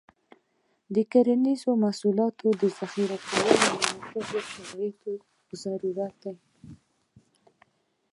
[0.95, 3.55] د کرنیزو محصولاتو د ذخیره کولو
[3.99, 5.01] مناسب شرایط
[5.61, 6.33] ضروري دي.